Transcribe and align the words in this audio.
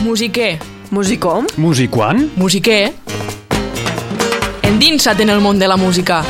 Musiquer. 0.00 0.58
Musicom? 0.90 1.46
Musiquant? 1.56 2.30
Musiquer. 2.36 2.94
Endinsa't 4.64 5.20
en 5.20 5.28
el 5.28 5.42
món 5.44 5.58
de 5.60 5.68
la 5.68 5.76
música. 5.76 6.22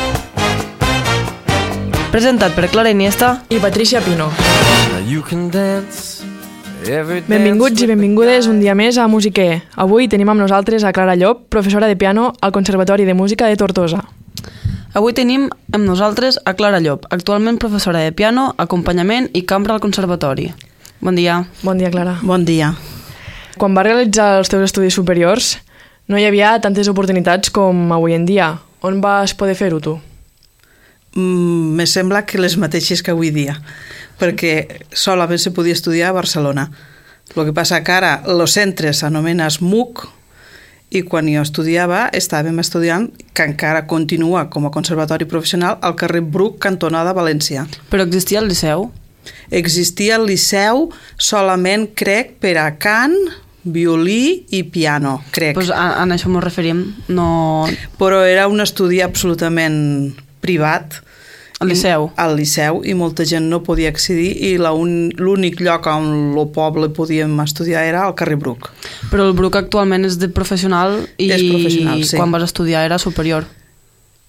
Presentat 2.11 2.51
per 2.51 2.67
Clara 2.67 2.91
Iniesta. 2.91 3.45
I 3.47 3.61
Patricia 3.63 4.01
Pino. 4.03 4.27
You 5.07 5.23
can 5.23 5.47
dance 5.49 6.19
every 6.83 7.23
Benvinguts 7.27 7.79
i 7.79 7.87
benvingudes 7.87 8.51
un 8.51 8.59
dia 8.59 8.75
més 8.75 8.99
a 8.99 9.07
Musiquer. 9.07 9.63
Avui 9.79 10.11
tenim 10.11 10.27
amb 10.27 10.43
nosaltres 10.43 10.83
a 10.83 10.91
Clara 10.91 11.15
Llop, 11.15 11.47
professora 11.47 11.87
de 11.87 11.95
piano 11.95 12.33
al 12.41 12.51
Conservatori 12.51 13.07
de 13.07 13.15
Música 13.15 13.47
de 13.47 13.55
Tortosa. 13.55 14.03
Avui 14.91 15.15
tenim 15.15 15.47
amb 15.71 15.87
nosaltres 15.87 16.43
a 16.43 16.57
Clara 16.59 16.83
Llop, 16.83 17.07
actualment 17.09 17.55
professora 17.57 18.03
de 18.03 18.11
piano, 18.11 18.51
acompanyament 18.57 19.31
i 19.31 19.47
cambra 19.47 19.79
al 19.79 19.79
Conservatori. 19.79 20.51
Bon 20.99 21.15
dia. 21.15 21.45
Bon 21.63 21.77
dia, 21.77 21.89
Clara. 21.89 22.19
Bon 22.21 22.43
dia. 22.43 22.75
Quan 23.61 23.75
vas 23.77 23.85
realitzar 23.85 24.39
els 24.39 24.49
teus 24.49 24.63
estudis 24.65 24.95
superiors, 24.97 25.51
no 26.09 26.17
hi 26.17 26.23
havia 26.25 26.55
tantes 26.63 26.87
oportunitats 26.89 27.51
com 27.53 27.91
avui 27.93 28.15
en 28.15 28.23
dia. 28.25 28.55
On 28.81 28.95
vas 29.03 29.35
poder 29.37 29.53
fer-ho, 29.53 29.77
tu? 29.77 29.99
Mm, 31.13 31.75
me 31.77 31.85
sembla 31.85 32.23
que 32.25 32.41
les 32.41 32.55
mateixes 32.57 33.03
que 33.05 33.13
avui 33.13 33.29
dia, 33.29 33.53
perquè 34.17 34.81
solament 34.89 35.37
se 35.43 35.51
podia 35.53 35.77
estudiar 35.77 36.09
a 36.09 36.15
Barcelona. 36.17 36.71
El 37.35 37.43
que 37.45 37.53
passa 37.53 37.83
que 37.85 37.93
ara 37.93 38.15
el 38.25 38.41
centre 38.49 38.95
s'anomena 38.97 39.51
SMUC 39.53 40.07
i 40.97 41.03
quan 41.05 41.29
jo 41.29 41.45
estudiava 41.45 42.07
estàvem 42.17 42.57
estudiant 42.65 43.11
que 43.29 43.45
encara 43.45 43.85
continua 43.85 44.47
com 44.49 44.65
a 44.65 44.73
conservatori 44.73 45.29
professional 45.29 45.77
al 45.85 45.93
carrer 46.01 46.23
Bruc, 46.25 46.57
cantonada 46.65 47.13
València. 47.13 47.67
Però 47.93 48.09
existia 48.09 48.41
el 48.41 48.49
Liceu? 48.49 48.89
Existia 49.53 50.17
el 50.17 50.25
Liceu 50.25 50.87
solament, 51.21 51.91
crec, 51.93 52.39
per 52.41 52.57
a 52.57 52.67
cant, 52.81 53.19
violí 53.63 54.45
i 54.49 54.63
piano, 54.63 55.21
crec. 55.31 55.53
Pues 55.55 55.69
a, 55.69 56.01
a 56.01 56.05
això 56.05 56.29
m'ho 56.31 56.41
referim. 56.41 56.83
No... 57.07 57.67
Però 57.99 58.23
era 58.25 58.47
un 58.47 58.61
estudi 58.61 59.01
absolutament 59.01 60.15
privat. 60.41 61.01
Al 61.61 61.69
Liceu? 61.69 62.07
I, 62.09 62.13
al 62.17 62.35
Liceu, 62.39 62.79
i 62.89 62.95
molta 62.97 63.21
gent 63.23 63.45
no 63.51 63.59
podia 63.61 63.91
accedir 63.93 64.31
i 64.47 64.55
la 64.57 64.71
un- 64.73 65.11
l'únic 65.21 65.59
lloc 65.61 65.85
on 65.91 66.33
el 66.33 66.47
poble 66.49 66.89
podíem 66.89 67.35
estudiar 67.43 67.83
era 67.85 68.07
al 68.07 68.15
carrer 68.17 68.39
Bruc. 68.41 68.71
Però 69.11 69.27
el 69.27 69.35
Bruc 69.37 69.59
actualment 69.59 70.07
és 70.09 70.17
de 70.17 70.31
professional 70.33 71.03
i 71.21 71.29
És 71.29 71.43
professional, 71.45 72.01
sí. 72.03 72.17
quan 72.17 72.33
vas 72.33 72.47
estudiar 72.49 72.81
era 72.89 72.97
superior. 72.97 73.45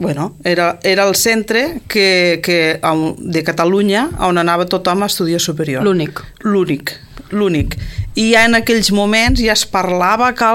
Bueno, 0.02 0.36
era, 0.44 0.78
era 0.82 1.06
el 1.08 1.14
centre 1.14 1.80
que, 1.88 2.40
que, 2.44 2.80
de 3.18 3.42
Catalunya 3.46 4.10
on 4.26 4.36
anava 4.36 4.66
tothom 4.66 5.04
a 5.04 5.06
estudiar 5.06 5.40
superior. 5.40 5.84
L'únic. 5.86 6.20
L'únic, 6.42 6.98
l'únic. 7.32 7.76
I 8.14 8.30
ja 8.34 8.44
en 8.46 8.54
aquells 8.58 8.92
moments 8.92 9.40
ja 9.40 9.54
es 9.56 9.64
parlava 9.66 10.30
que 10.36 10.48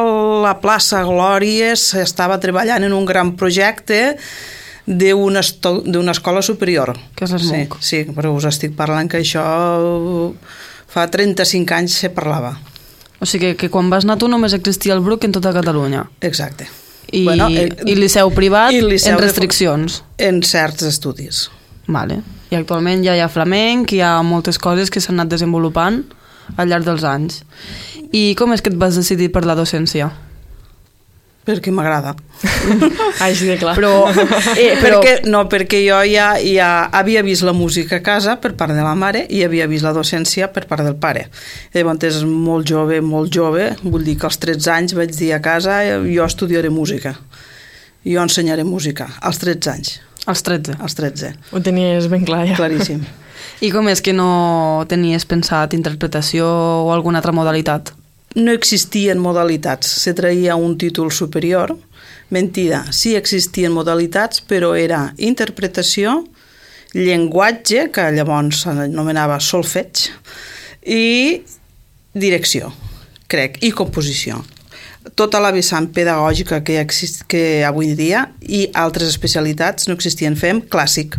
la 0.45 0.55
plaça 0.61 1.03
Glòries 1.03 1.89
estava 1.99 2.37
treballant 2.39 2.85
en 2.87 2.93
un 2.93 3.05
gran 3.09 3.33
projecte 3.35 4.15
d'una 4.87 5.41
escola 6.11 6.41
superior. 6.41 6.93
Que 7.15 7.25
és 7.27 7.33
l'ESMUC. 7.35 7.77
Sí, 7.81 8.03
sí, 8.05 8.13
però 8.15 8.31
us 8.37 8.45
estic 8.47 8.75
parlant 8.77 9.09
que 9.11 9.19
això 9.19 9.43
fa 10.87 11.07
35 11.11 11.75
anys 11.75 11.97
se 12.05 12.09
parlava. 12.15 12.53
O 13.19 13.25
sigui 13.25 13.53
que, 13.55 13.65
que 13.65 13.69
quan 13.73 13.89
vas 13.89 14.05
anar 14.05 14.19
tu 14.21 14.29
només 14.29 14.53
existia 14.53 14.93
el 14.95 15.01
Bruc 15.03 15.25
en 15.25 15.33
tota 15.35 15.51
Catalunya. 15.55 16.05
Exacte. 16.21 16.67
I, 17.11 17.23
Bueno, 17.25 17.47
eh, 17.49 17.69
i 17.87 17.95
Liceu 17.95 18.29
privat 18.35 18.71
i 18.75 18.81
liceu 18.83 19.13
en 19.15 19.19
de- 19.19 19.23
restriccions. 19.25 20.01
En 20.17 20.41
certs 20.43 20.83
estudis. 20.87 21.47
Vale. 21.87 22.19
I 22.51 22.55
actualment 22.59 23.03
ja 23.03 23.15
hi 23.15 23.21
ha 23.23 23.29
flamenc, 23.31 23.91
hi 23.95 24.01
ha 24.03 24.17
moltes 24.23 24.59
coses 24.59 24.91
que 24.91 24.99
s'han 25.03 25.15
anat 25.19 25.31
desenvolupant 25.33 26.03
al 26.55 26.71
llarg 26.71 26.87
dels 26.87 27.03
anys. 27.07 27.41
I 28.15 28.31
com 28.39 28.55
és 28.55 28.63
que 28.63 28.71
et 28.71 28.79
vas 28.79 28.95
decidir 28.95 29.31
per 29.33 29.43
la 29.45 29.57
docència? 29.57 30.09
Perquè 31.47 31.71
m'agrada. 31.71 32.11
Així 33.23 33.47
de 33.47 33.55
clar. 33.59 33.73
Però, 33.77 34.09
eh, 34.11 34.73
però 34.83 34.99
Perquè, 34.99 35.13
no, 35.31 35.45
perquè 35.47 35.79
jo 35.85 36.01
ja, 36.03 36.33
ja 36.43 36.71
havia 36.91 37.23
vist 37.23 37.45
la 37.47 37.53
música 37.55 38.01
a 38.01 38.03
casa 38.03 38.35
per 38.43 38.51
part 38.59 38.75
de 38.75 38.83
la 38.83 38.95
mare 38.99 39.23
i 39.31 39.45
havia 39.45 39.69
vist 39.71 39.87
la 39.87 39.93
docència 39.95 40.49
per 40.51 40.65
part 40.67 40.83
del 40.83 40.97
pare. 40.99 41.29
Llavors, 41.75 42.19
molt 42.27 42.67
jove, 42.67 42.99
molt 42.99 43.31
jove, 43.31 43.69
vull 43.85 44.03
dir 44.03 44.17
que 44.19 44.27
als 44.27 44.41
13 44.43 44.73
anys 44.75 44.97
vaig 44.99 45.15
dir 45.15 45.31
a 45.37 45.41
casa 45.43 45.79
jo 46.03 46.27
estudiaré 46.27 46.69
música. 46.69 47.15
Jo 48.07 48.23
ensenyaré 48.23 48.63
música, 48.67 49.07
als 49.23 49.39
13 49.39 49.71
anys, 49.71 49.95
als 50.27 50.43
13. 50.43 50.75
als 50.83 50.97
13. 50.99 51.33
Ho 51.55 51.61
tenies 51.63 52.09
ben 52.11 52.25
clar, 52.27 52.43
ja. 52.49 52.57
Claríssim. 52.59 53.05
I 53.65 53.71
com 53.73 53.87
és 53.89 54.03
que 54.05 54.13
no 54.13 54.83
tenies 54.91 55.25
pensat 55.25 55.73
interpretació 55.73 56.45
o 56.83 56.91
alguna 56.93 57.21
altra 57.23 57.33
modalitat? 57.33 57.93
No 58.37 58.53
existien 58.53 59.17
modalitats, 59.17 59.89
se 60.03 60.13
traia 60.13 60.57
un 60.59 60.75
títol 60.77 61.09
superior, 61.15 61.73
mentida, 62.29 62.83
sí 62.91 63.15
existien 63.17 63.73
modalitats, 63.73 64.43
però 64.45 64.75
era 64.77 65.07
interpretació, 65.17 66.19
llenguatge, 66.93 67.87
que 67.95 68.05
llavors 68.13 68.65
s'anomenava 68.65 69.39
solfeig, 69.41 70.05
i 70.85 71.41
direcció, 72.13 72.69
crec, 73.31 73.57
i 73.63 73.71
composició. 73.73 74.43
Tota 75.15 75.39
la 75.39 75.51
vessant 75.55 75.87
pedagògica 75.93 76.61
que, 76.65 76.79
exist, 76.81 77.23
que 77.31 77.63
avui 77.65 77.93
dia 77.95 78.25
i 78.41 78.65
altres 78.75 79.07
especialitats 79.13 79.87
no 79.87 79.95
existien. 79.95 80.35
Fem 80.35 80.61
clàssic. 80.61 81.15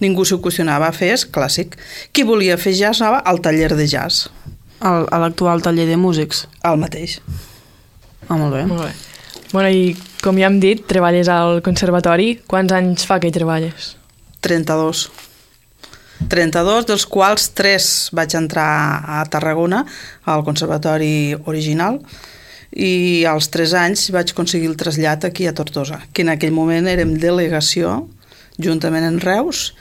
Ningú 0.00 0.24
s'ho 0.24 0.38
qüestionava, 0.40 0.88
fes 0.94 1.26
clàssic. 1.26 1.74
Qui 2.14 2.22
volia 2.24 2.56
fer 2.56 2.72
jazz 2.78 3.02
anava 3.02 3.18
al 3.26 3.40
taller 3.42 3.74
de 3.76 3.86
jazz, 3.90 4.28
Al, 4.80 5.08
a 5.10 5.18
l'actual 5.18 5.60
taller 5.60 5.88
de 5.88 5.96
músics? 5.98 6.46
el 6.62 6.76
mateix. 6.78 7.18
Ah, 8.28 8.36
molt 8.36 8.54
bé. 8.54 8.64
Molt 8.66 8.84
bé. 8.86 8.92
Bueno, 9.52 9.68
i 9.68 9.96
com 10.22 10.38
ja 10.38 10.46
hem 10.46 10.60
dit, 10.60 10.84
treballes 10.86 11.28
al 11.32 11.62
conservatori. 11.66 12.36
Quants 12.46 12.72
anys 12.72 13.06
fa 13.08 13.18
que 13.18 13.26
hi 13.30 13.34
treballes? 13.34 13.96
32. 14.40 15.08
32, 16.28 16.86
dels 16.86 17.06
quals 17.06 17.50
3 17.54 18.10
vaig 18.18 18.34
entrar 18.38 19.02
a 19.06 19.24
Tarragona, 19.30 19.84
al 20.26 20.42
conservatori 20.46 21.34
original, 21.46 22.00
i 22.72 23.24
als 23.28 23.48
3 23.54 23.74
anys 23.80 24.08
vaig 24.14 24.32
aconseguir 24.32 24.68
el 24.68 24.76
trasllat 24.76 25.24
aquí 25.24 25.46
a 25.46 25.54
Tortosa, 25.56 26.02
que 26.12 26.22
en 26.22 26.32
aquell 26.34 26.52
moment 26.52 26.88
érem 26.90 27.16
delegació, 27.20 28.08
juntament 28.60 29.06
en 29.06 29.20
Reus, 29.20 29.72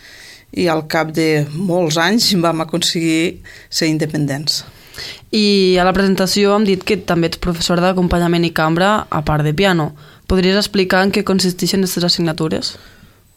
i 0.56 0.70
al 0.72 0.86
cap 0.88 1.12
de 1.12 1.46
molts 1.52 1.98
anys 2.00 2.32
vam 2.46 2.64
aconseguir 2.64 3.44
ser 3.70 3.92
independents. 3.92 4.64
I 5.32 5.78
a 5.78 5.86
la 5.86 5.94
presentació 5.94 6.56
hem 6.56 6.66
dit 6.66 6.84
que 6.88 6.98
també 6.98 7.30
ets 7.30 7.42
professora 7.44 7.84
d'acompanyament 7.84 8.48
i 8.48 8.54
cambra 8.56 9.06
a 9.10 9.22
part 9.22 9.46
de 9.46 9.54
piano. 9.54 9.92
Podries 10.28 10.58
explicar 10.58 11.04
en 11.06 11.12
què 11.14 11.24
consisteixen 11.28 11.84
aquestes 11.84 12.08
assignatures? 12.08 12.78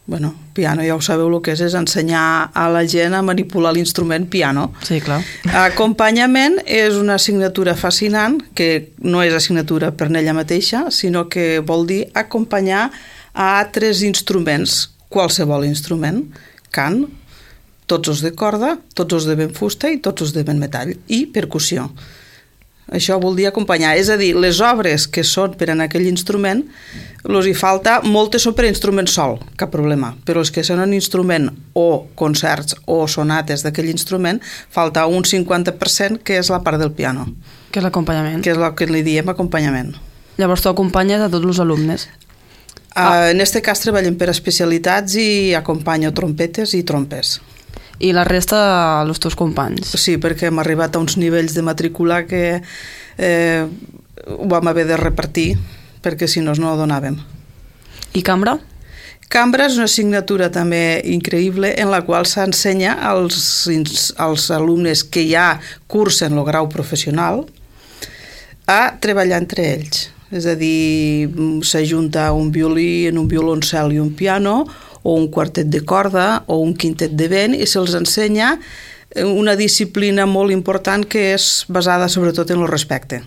Bueno, 0.05 0.33
piano 0.53 0.81
ja 0.83 0.95
ho 0.95 1.01
sabeu 1.01 1.29
el 1.29 1.37
que 1.45 1.53
és, 1.53 1.61
és 1.61 1.75
ensenyar 1.77 2.49
a 2.57 2.65
la 2.73 2.81
gent 2.89 3.13
a 3.13 3.21
manipular 3.23 3.71
l'instrument 3.75 4.25
piano. 4.27 4.71
Sí, 4.83 4.97
clar. 5.03 5.21
Acompanyament 5.61 6.57
és 6.65 6.97
una 6.99 7.19
assignatura 7.21 7.75
fascinant, 7.77 8.39
que 8.57 8.91
no 9.05 9.21
és 9.23 9.35
assignatura 9.37 9.93
per 9.95 10.09
ella 10.09 10.33
mateixa, 10.35 10.87
sinó 10.91 11.27
que 11.29 11.61
vol 11.61 11.85
dir 11.87 12.01
acompanyar 12.17 12.89
a 13.33 13.51
altres 13.61 14.01
instruments, 14.03 14.89
qualsevol 15.07 15.67
instrument, 15.69 16.25
cant, 16.73 17.05
tots 17.91 18.09
els 18.11 18.23
de 18.25 18.33
corda, 18.35 18.77
tots 18.95 19.15
els 19.15 19.27
de 19.29 19.37
vent 19.37 19.53
fusta 19.55 19.91
i 19.91 20.01
tots 20.03 20.25
els 20.25 20.33
de 20.33 20.43
vent 20.47 20.59
metall, 20.59 20.95
i 21.07 21.25
percussió. 21.31 21.89
Això 22.91 23.15
vol 23.23 23.37
dir 23.39 23.45
acompanyar, 23.47 23.93
és 23.97 24.09
a 24.11 24.17
dir, 24.19 24.33
les 24.35 24.59
obres 24.59 25.05
que 25.07 25.23
són 25.23 25.53
per 25.55 25.69
en 25.71 25.79
aquell 25.79 26.09
instrument, 26.09 26.65
els 27.23 27.47
hi 27.47 27.53
falta, 27.55 28.01
moltes 28.03 28.43
són 28.43 28.55
per 28.57 28.65
instrument 28.67 29.07
sol, 29.07 29.37
cap 29.55 29.71
problema, 29.71 30.09
però 30.27 30.41
els 30.43 30.51
que 30.51 30.63
són 30.67 30.81
un 30.83 30.91
instrument 30.97 31.47
o 31.77 32.07
concerts 32.19 32.75
o 32.91 33.05
sonates 33.07 33.63
d'aquell 33.63 33.87
instrument, 33.93 34.41
falta 34.69 35.05
un 35.07 35.23
50% 35.23 36.19
que 36.27 36.35
és 36.41 36.49
la 36.51 36.59
part 36.65 36.81
del 36.81 36.91
piano, 36.91 37.29
Que 37.71 37.79
és 37.79 37.85
l'acompanyament. 37.85 38.43
que 38.43 38.51
és 38.51 38.57
el 38.57 38.75
que 38.75 38.87
li 38.91 39.03
diem 39.07 39.29
acompanyament. 39.29 39.95
Llavors 40.37 40.61
tu 40.61 40.69
acompanyes 40.69 41.21
a 41.21 41.29
tots 41.29 41.45
els 41.45 41.59
alumnes. 41.59 42.09
Ah. 42.95 43.29
En 43.31 43.39
este 43.39 43.61
cas 43.61 43.79
treballem 43.79 44.17
per 44.19 44.27
especialitats 44.29 45.15
i 45.15 45.53
acompanyo 45.55 46.11
trompetes 46.11 46.73
i 46.73 46.83
trompes. 46.83 47.39
I 48.01 48.11
la 48.17 48.23
resta, 48.25 48.59
els 49.05 49.21
teus 49.21 49.37
companys. 49.37 49.93
Sí, 50.01 50.17
perquè 50.17 50.49
hem 50.49 50.61
arribat 50.61 50.95
a 50.95 51.01
uns 51.03 51.19
nivells 51.21 51.53
de 51.53 51.61
matrícula 51.61 52.23
que 52.25 52.61
eh, 53.17 53.67
ho 54.25 54.49
vam 54.49 54.71
haver 54.71 54.87
de 54.89 54.97
repartir 54.97 55.53
perquè 56.01 56.27
si 56.27 56.41
no 56.41 56.55
no 56.57 56.73
ho 56.73 56.79
donàvem. 56.79 57.19
I 58.17 58.21
cambra? 58.25 58.57
Cambra 59.31 59.69
és 59.69 59.77
una 59.77 59.87
assignatura 59.87 60.49
també 60.51 60.99
increïble 61.07 61.69
en 61.79 61.87
la 61.93 62.01
qual 62.03 62.25
s'ensenya 62.27 62.97
als, 63.07 63.69
als 64.19 64.49
alumnes 64.51 65.05
que 65.07 65.23
ja 65.29 65.61
cursen 65.87 66.35
el 66.35 66.43
grau 66.43 66.67
professional 66.73 67.45
a 68.67 68.97
treballar 68.99 69.39
entre 69.39 69.69
ells. 69.77 70.09
És 70.35 70.47
a 70.47 70.55
dir, 70.55 71.29
s'ajunta 71.67 72.29
un 72.35 72.51
violí 72.51 73.07
en 73.07 73.19
un 73.19 73.27
violoncel 73.31 73.95
i 73.95 73.99
un 74.03 74.11
piano, 74.15 74.65
o 75.03 75.15
un 75.17 75.27
quartet 75.33 75.67
de 75.67 75.83
corda, 75.85 76.43
o 76.47 76.61
un 76.61 76.73
quintet 76.75 77.13
de 77.17 77.27
vent, 77.31 77.55
i 77.57 77.67
se'ls 77.67 77.95
ensenya 77.97 78.55
eh, 79.15 79.25
una 79.25 79.55
disciplina 79.57 80.27
molt 80.29 80.53
important 80.53 81.05
que 81.05 81.31
és 81.35 81.65
basada 81.69 82.09
sobretot 82.09 82.51
en 82.51 82.65
el 82.65 82.71
respecte. 82.71 83.23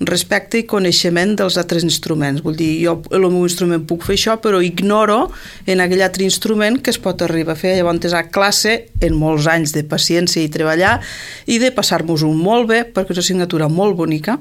respecte 0.00 0.56
i 0.56 0.64
coneixement 0.64 1.34
dels 1.36 1.58
altres 1.60 1.82
instruments. 1.84 2.40
Vull 2.40 2.54
dir, 2.56 2.70
jo 2.80 2.94
el 3.12 3.26
meu 3.26 3.42
instrument 3.44 3.82
puc 3.84 4.06
fer 4.06 4.14
això, 4.16 4.38
però 4.40 4.62
ignoro 4.64 5.26
en 5.68 5.82
aquell 5.84 6.00
altre 6.00 6.24
instrument 6.24 6.78
que 6.80 6.88
es 6.88 6.96
pot 6.96 7.20
arribar 7.20 7.52
a 7.52 7.60
fer. 7.60 7.74
Llavors, 7.76 8.14
a 8.16 8.22
classe, 8.32 8.86
en 9.04 9.12
molts 9.12 9.44
anys 9.46 9.74
de 9.76 9.84
paciència 9.84 10.40
i 10.40 10.48
treballar, 10.48 11.02
i 11.44 11.58
de 11.60 11.68
passar-nos-ho 11.76 12.32
molt 12.32 12.70
bé, 12.72 12.80
perquè 12.88 13.12
és 13.12 13.18
una 13.18 13.26
assignatura 13.26 13.68
molt 13.68 13.98
bonica, 14.00 14.38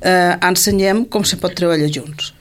eh, 0.00 0.32
ensenyem 0.40 1.04
com 1.04 1.28
se 1.28 1.36
pot 1.36 1.52
treballar 1.52 1.92
junts. 1.92 2.32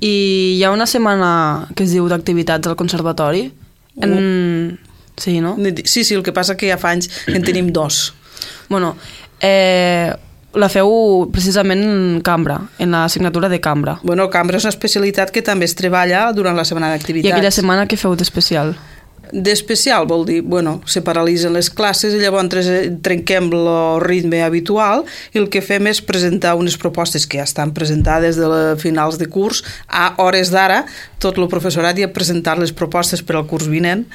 I 0.00 0.58
hi 0.58 0.62
ha 0.64 0.70
una 0.74 0.86
setmana 0.86 1.68
que 1.74 1.84
es 1.84 1.94
diu 1.94 2.08
d'activitats 2.10 2.68
al 2.68 2.76
conservatori. 2.76 3.48
En... 4.00 4.78
Sí, 5.18 5.40
no? 5.40 5.56
Sí, 5.84 6.04
sí, 6.04 6.14
el 6.14 6.22
que 6.22 6.32
passa 6.32 6.56
que 6.56 6.70
ja 6.70 6.78
fa 6.78 6.92
anys 6.94 7.10
que 7.26 7.34
en 7.34 7.42
tenim 7.42 7.72
dos. 7.74 8.14
Bueno, 8.68 8.94
eh, 9.40 10.12
la 10.54 10.68
feu 10.72 11.28
precisament 11.32 11.82
en 11.82 12.20
cambra, 12.24 12.60
en 12.78 12.92
la 12.94 13.04
assignatura 13.04 13.48
de 13.48 13.60
cambra. 13.60 13.98
Bueno, 14.02 14.28
cambra 14.30 14.58
és 14.58 14.64
una 14.64 14.74
especialitat 14.74 15.32
que 15.34 15.42
també 15.42 15.66
es 15.68 15.74
treballa 15.78 16.28
durant 16.32 16.56
la 16.56 16.64
setmana 16.68 16.92
d'activitats. 16.94 17.28
I 17.28 17.34
aquella 17.34 17.52
setmana 17.54 17.86
què 17.90 17.98
feu 18.00 18.14
d'especial? 18.16 18.76
D'especial 19.32 20.06
vol 20.08 20.24
dir, 20.28 20.40
bueno, 20.42 20.78
se 20.86 21.02
paralitzen 21.04 21.52
les 21.56 21.68
classes 21.70 22.14
i 22.14 22.20
llavors 22.22 22.68
trenquem 23.04 23.50
el 23.52 23.68
ritme 24.04 24.42
habitual 24.44 25.04
i 25.34 25.40
el 25.40 25.48
que 25.52 25.62
fem 25.64 25.88
és 25.90 26.00
presentar 26.04 26.54
unes 26.58 26.78
propostes 26.80 27.26
que 27.26 27.40
ja 27.40 27.46
estan 27.48 27.74
presentades 27.76 28.38
de 28.40 28.76
finals 28.80 29.18
de 29.20 29.28
curs. 29.28 29.64
A 29.88 30.14
hores 30.22 30.52
d'ara, 30.54 30.84
tot 31.22 31.38
el 31.38 31.48
professorat 31.50 31.98
ja 31.98 32.08
ha 32.08 32.14
presentat 32.14 32.60
les 32.60 32.72
propostes 32.72 33.22
per 33.22 33.36
al 33.36 33.46
curs 33.50 33.68
vinent 33.68 34.06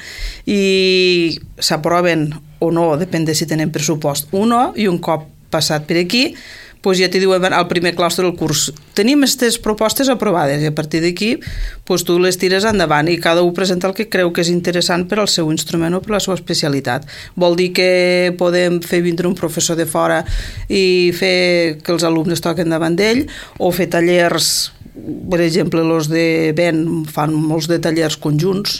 i 0.46 1.38
s'aproven 1.58 2.30
o 2.64 2.72
no, 2.72 2.94
depèn 2.98 3.26
de 3.28 3.36
si 3.36 3.46
tenen 3.46 3.72
pressupost, 3.74 4.30
un 4.32 4.52
no, 4.54 4.66
i 4.76 4.88
un 4.90 4.98
cop 5.02 5.28
passat 5.54 5.86
per 5.86 6.00
aquí 6.00 6.30
pues 6.84 7.00
ja 7.00 7.08
t'hi 7.08 7.22
diuen 7.22 7.48
al 7.48 7.66
primer 7.70 7.94
claustre 7.96 8.26
del 8.26 8.36
curs 8.36 8.68
tenim 8.94 9.24
aquestes 9.24 9.56
propostes 9.58 10.10
aprovades 10.12 10.62
i 10.62 10.68
a 10.68 10.74
partir 10.76 11.00
d'aquí 11.02 11.30
pues 11.88 12.04
tu 12.04 12.18
les 12.20 12.36
tires 12.38 12.66
endavant 12.68 13.08
i 13.08 13.16
cada 13.18 13.42
un 13.42 13.54
presenta 13.56 13.88
el 13.88 13.96
que 13.96 14.08
creu 14.12 14.30
que 14.32 14.44
és 14.44 14.52
interessant 14.52 15.08
per 15.08 15.18
al 15.22 15.30
seu 15.32 15.50
instrument 15.52 15.96
o 15.96 16.02
per 16.04 16.14
la 16.14 16.20
seva 16.22 16.36
especialitat. 16.38 17.08
Vol 17.36 17.56
dir 17.58 17.70
que 17.76 18.34
podem 18.38 18.80
fer 18.84 19.02
vindre 19.04 19.28
un 19.28 19.36
professor 19.38 19.76
de 19.76 19.86
fora 19.88 20.22
i 20.68 21.12
fer 21.16 21.80
que 21.82 21.92
els 21.94 22.06
alumnes 22.06 22.42
toquen 22.44 22.70
davant 22.70 22.96
d'ell 22.96 23.24
o 23.58 23.72
fer 23.74 23.88
tallers 23.90 24.70
per 24.94 25.40
exemple, 25.42 25.82
els 25.82 26.06
de 26.06 26.52
Ben 26.54 26.84
fan 27.10 27.32
molts 27.34 27.66
de 27.66 27.80
tallers 27.82 28.14
conjunts 28.22 28.78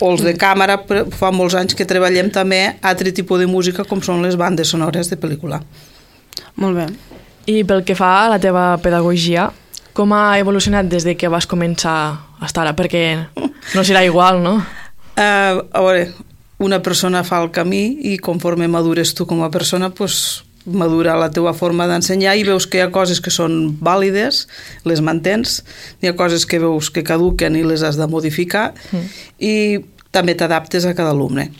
o 0.00 0.08
els 0.10 0.24
de 0.24 0.32
càmera 0.40 0.78
fa 1.14 1.30
molts 1.30 1.54
anys 1.58 1.76
que 1.76 1.86
treballem 1.86 2.30
també 2.32 2.62
altre 2.82 3.12
tipus 3.14 3.42
de 3.42 3.46
música 3.46 3.84
com 3.84 4.00
són 4.02 4.24
les 4.24 4.38
bandes 4.40 4.72
sonores 4.72 5.12
de 5.12 5.20
pel·lícula. 5.20 5.60
Molt 6.60 6.78
bé. 6.78 6.86
I 7.50 7.62
pel 7.68 7.84
que 7.84 7.96
fa 7.98 8.10
a 8.24 8.30
la 8.32 8.40
teva 8.40 8.72
pedagogia, 8.82 9.50
com 9.94 10.12
ha 10.16 10.38
evolucionat 10.40 10.88
des 10.90 11.04
de 11.06 11.14
que 11.16 11.30
vas 11.30 11.46
començar 11.46 11.98
a 12.40 12.46
estar 12.48 12.64
ara? 12.64 12.74
Perquè 12.76 13.04
no 13.74 13.84
serà 13.84 14.04
igual, 14.06 14.40
no? 14.42 14.56
Uh, 15.14 15.62
a 15.76 15.84
veure, 15.84 16.08
una 16.64 16.80
persona 16.82 17.22
fa 17.26 17.42
el 17.42 17.52
camí 17.54 17.84
i 18.10 18.16
conforme 18.18 18.68
madures 18.68 19.14
tu 19.14 19.26
com 19.30 19.44
a 19.44 19.52
persona, 19.54 19.90
pues, 19.94 20.42
madura 20.64 21.16
la 21.20 21.30
teva 21.30 21.52
forma 21.52 21.86
d'ensenyar 21.86 22.34
i 22.40 22.44
veus 22.48 22.66
que 22.66 22.80
hi 22.80 22.84
ha 22.84 22.92
coses 22.92 23.20
que 23.20 23.32
són 23.32 23.76
vàlides, 23.84 24.46
les 24.88 25.02
mantens, 25.04 25.60
hi 26.00 26.08
ha 26.08 26.16
coses 26.16 26.46
que 26.48 26.60
veus 26.62 26.90
que 26.90 27.04
caduquen 27.04 27.56
i 27.56 27.64
les 27.66 27.84
has 27.84 28.00
de 28.00 28.08
modificar 28.08 28.70
mm. 28.72 29.10
i 29.44 29.54
també 30.14 30.34
t'adaptes 30.34 30.86
a 30.88 30.94
cada 30.96 31.12
alumne. 31.12 31.50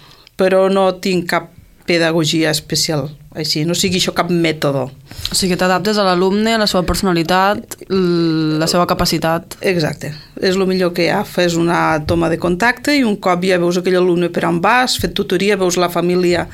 Però 0.41 0.67
no 0.73 0.89
tinc 1.05 1.29
cap 1.31 1.54
pedagogia 1.87 2.51
especial 2.51 3.11
així, 3.35 3.65
no 3.67 3.75
sigui 3.75 3.99
això 3.99 4.13
cap 4.15 4.29
mètode. 4.31 4.85
O 4.87 5.35
sigui, 5.35 5.57
t'adaptes 5.59 5.99
a 5.99 6.05
l'alumne, 6.07 6.53
a 6.55 6.61
la 6.63 6.69
seva 6.71 6.85
personalitat, 6.87 7.81
la 7.91 8.69
seva 8.71 8.87
capacitat. 8.87 9.57
Exacte. 9.67 10.13
És 10.39 10.55
el 10.55 10.63
millor 10.71 10.93
que 10.95 11.09
hi 11.09 11.11
ha. 11.11 11.25
Fes 11.27 11.57
una 11.59 11.99
toma 12.07 12.31
de 12.31 12.39
contacte 12.39 12.95
i 12.95 13.03
un 13.03 13.19
cop 13.19 13.43
ja 13.43 13.59
veus 13.59 13.81
aquell 13.81 13.99
alumne 13.99 14.31
per 14.31 14.47
on 14.47 14.63
vas, 14.63 14.95
fet 15.03 15.17
tutoria, 15.19 15.59
veus 15.59 15.81
la 15.83 15.91
família 15.91 16.47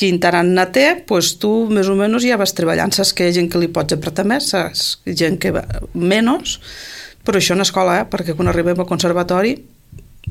quin 0.00 0.16
tarannà 0.18 0.64
té, 0.72 0.86
doncs 1.04 1.34
tu 1.38 1.52
més 1.68 1.92
o 1.92 1.98
menys 1.98 2.24
ja 2.24 2.40
vas 2.40 2.56
treballant. 2.56 2.96
Saps 2.96 3.12
que 3.12 3.28
hi 3.28 3.34
ha 3.34 3.36
gent 3.36 3.52
que 3.52 3.60
li 3.60 3.68
pots 3.68 3.92
apretar 3.92 4.24
més, 4.24 4.48
saps 4.54 5.02
gent 5.04 5.36
que 5.42 5.52
va 5.52 5.66
menys, 5.92 6.56
però 7.22 7.36
això 7.36 7.52
en 7.52 7.68
escola, 7.68 8.00
eh? 8.00 8.08
perquè 8.08 8.32
quan 8.32 8.48
arribem 8.48 8.80
al 8.80 8.88
conservatori 8.88 9.58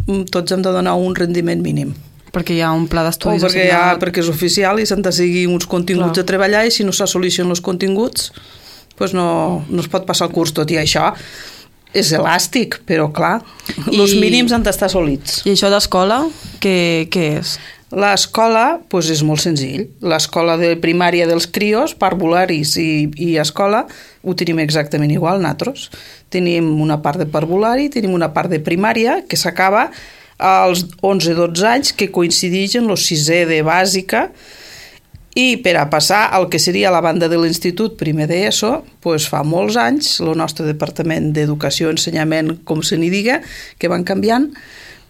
mm, 0.07 0.25
tots 0.33 0.57
hem 0.57 0.65
de 0.65 0.73
donar 0.73 0.97
un 0.97 1.13
rendiment 1.15 1.61
mínim. 1.61 1.93
Perquè 2.31 2.55
hi 2.55 2.61
ha 2.63 2.71
un 2.71 2.87
pla 2.87 3.03
d'estudis 3.03 3.43
perquè, 3.43 3.67
ha, 3.75 3.95
perquè 3.99 4.23
és 4.23 4.31
oficial 4.31 4.79
i 4.79 4.87
s'han 4.87 5.03
de 5.03 5.11
seguir 5.11 5.47
uns 5.51 5.67
continguts 5.67 6.15
Clar. 6.15 6.23
a 6.23 6.29
treballar 6.29 6.65
i 6.67 6.71
si 6.71 6.85
no 6.87 6.95
s'assoleixen 6.95 7.49
els 7.51 7.63
continguts 7.63 8.31
doncs 8.97 9.15
no, 9.17 9.27
no 9.67 9.81
es 9.81 9.89
pot 9.91 10.05
passar 10.07 10.29
el 10.29 10.35
curs 10.35 10.53
tot 10.55 10.71
i 10.71 10.77
això 10.79 11.09
és 11.91 12.13
elàstic, 12.15 12.79
però 12.87 13.09
clar, 13.11 13.41
I, 13.75 13.97
els 13.99 14.15
mínims 14.15 14.53
han 14.55 14.63
d'estar 14.63 14.87
assolits. 14.87 15.41
I 15.43 15.55
això 15.57 15.67
d'escola, 15.73 16.21
què, 16.63 17.09
què 17.11 17.25
és? 17.41 17.57
L'escola 17.91 18.77
doncs 18.87 19.09
és 19.11 19.19
molt 19.27 19.43
senzill. 19.43 19.89
L'escola 19.99 20.55
de 20.59 20.77
primària 20.79 21.27
dels 21.27 21.49
crios, 21.51 21.91
parvularis 21.99 22.77
i, 22.79 23.09
i 23.19 23.33
escola, 23.41 23.83
ho 24.23 24.35
tenim 24.39 24.61
exactament 24.63 25.11
igual, 25.11 25.43
nosaltres. 25.43 25.89
Tenim 26.31 26.71
una 26.79 27.01
part 27.03 27.19
de 27.19 27.27
parvulari, 27.27 27.89
tenim 27.91 28.15
una 28.15 28.31
part 28.31 28.51
de 28.53 28.61
primària, 28.63 29.19
que 29.27 29.39
s'acaba 29.39 29.89
als 30.41 30.87
11-12 31.05 31.67
anys, 31.69 31.93
que 31.93 32.09
coincideix 32.11 32.79
en 32.79 32.89
el 32.89 32.99
sisè 32.99 33.45
de 33.49 33.61
bàsica, 33.65 34.27
i 35.37 35.61
per 35.63 35.77
a 35.79 35.85
passar 35.87 36.25
al 36.35 36.49
que 36.51 36.59
seria 36.59 36.91
la 36.91 36.99
banda 36.99 37.29
de 37.31 37.37
l'institut 37.39 37.95
primer 37.99 38.27
d'ESO, 38.27 38.71
doncs 39.05 39.29
fa 39.31 39.45
molts 39.47 39.77
anys, 39.79 40.17
el 40.19 40.33
nostre 40.35 40.65
Departament 40.67 41.31
d'Educació 41.35 41.87
i 41.87 41.95
Ensenyament, 41.95 42.57
com 42.67 42.83
se 42.83 42.99
n'hi 42.99 43.11
diga, 43.13 43.39
que 43.79 43.87
van 43.91 44.03
canviant, 44.03 44.49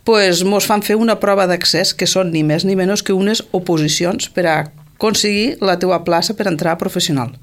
pues, 0.05 0.43
mos 0.45 0.67
fan 0.69 0.85
fer 0.85 0.99
una 0.99 1.17
prova 1.21 1.47
d'accés 1.49 1.95
que 1.97 2.09
són 2.09 2.29
ni 2.35 2.43
més 2.45 2.67
ni 2.67 2.77
menys 2.77 3.01
que 3.01 3.17
unes 3.17 3.41
oposicions 3.57 4.29
per 4.35 4.45
a 4.45 4.59
aconseguir 5.01 5.57
la 5.65 5.79
teua 5.81 6.03
plaça 6.05 6.35
per 6.37 6.45
entrar 6.45 6.75
a 6.75 6.77
professional. 6.77 7.33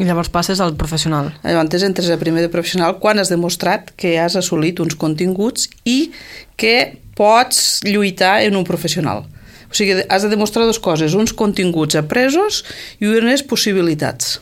I 0.00 0.06
llavors 0.08 0.30
passes 0.32 0.62
al 0.64 0.72
professional. 0.80 1.28
Llavors 1.44 1.84
entres 1.84 2.08
a 2.08 2.16
primer 2.16 2.40
de 2.40 2.48
professional 2.52 2.96
quan 3.02 3.20
has 3.20 3.28
demostrat 3.28 3.92
que 4.00 4.14
has 4.16 4.38
assolit 4.40 4.80
uns 4.80 4.96
continguts 4.96 5.68
i 5.84 6.08
que 6.56 6.96
pots 7.18 7.82
lluitar 7.84 8.38
en 8.46 8.56
un 8.56 8.64
professional. 8.64 9.26
O 9.70 9.76
sigui, 9.76 10.00
has 10.08 10.24
de 10.24 10.32
demostrar 10.32 10.64
dues 10.64 10.80
coses, 10.82 11.14
uns 11.14 11.34
continguts 11.36 11.98
apresos 12.00 12.64
i 12.98 13.12
unes 13.12 13.44
possibilitats. 13.46 14.38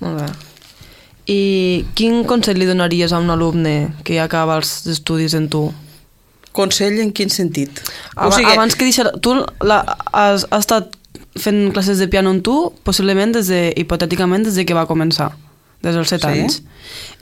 Molt 0.00 0.22
bé. 0.22 0.28
I 1.34 1.42
quin 1.96 2.22
consell 2.28 2.60
li 2.60 2.68
donaries 2.68 3.12
a 3.12 3.18
un 3.18 3.32
alumne 3.32 3.94
que 4.04 4.14
ja 4.18 4.28
acaba 4.28 4.60
els 4.60 4.84
estudis 4.92 5.34
en 5.34 5.50
tu? 5.50 5.66
Consell 6.54 7.00
en 7.02 7.10
quin 7.10 7.32
sentit? 7.34 7.82
O 8.14 8.30
sigui, 8.30 8.52
abans 8.54 8.76
que 8.78 8.86
deixar... 8.86 9.10
Tu 9.18 9.34
la, 9.64 9.82
has, 10.12 10.46
has 10.52 10.68
estat 10.68 10.94
fent 11.40 11.72
classes 11.74 11.98
de 11.98 12.08
piano 12.08 12.30
amb 12.34 12.44
tu, 12.44 12.54
possiblement 12.86 13.34
des 13.34 13.50
de, 13.50 13.60
hipotèticament 13.80 14.46
des 14.46 14.58
de 14.58 14.64
que 14.66 14.76
va 14.76 14.86
començar, 14.86 15.32
des 15.84 15.96
dels 15.96 16.08
7 16.08 16.20
sí? 16.22 16.26
anys. 16.32 16.60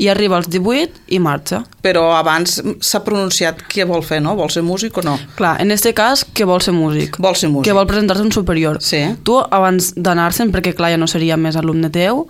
I 0.02 0.08
arriba 0.12 0.36
als 0.38 0.48
18 0.52 1.06
i 1.14 1.20
marxa. 1.22 1.62
Però 1.84 2.08
abans 2.16 2.58
s'ha 2.84 3.02
pronunciat 3.06 3.62
què 3.70 3.86
vol 3.88 4.04
fer, 4.06 4.20
no? 4.24 4.34
Vol 4.38 4.50
ser 4.52 4.64
músic 4.66 4.98
o 5.00 5.06
no? 5.06 5.16
Clar, 5.38 5.56
en 5.62 5.74
aquest 5.74 5.92
cas, 5.98 6.24
que 6.24 6.46
vol 6.48 6.62
ser 6.64 6.74
músic. 6.76 7.18
Vol 7.22 7.38
ser 7.38 7.50
músic. 7.52 7.70
Que 7.70 7.76
vol 7.76 7.88
presentar-se 7.90 8.24
un 8.26 8.34
superior. 8.34 8.82
Sí. 8.84 9.04
Tu, 9.26 9.38
abans 9.50 9.92
d'anar-se'n, 9.96 10.52
perquè 10.54 10.74
clar, 10.78 10.92
ja 10.94 11.00
no 11.00 11.10
seria 11.10 11.38
més 11.40 11.58
alumne 11.58 11.92
teu, 11.94 12.26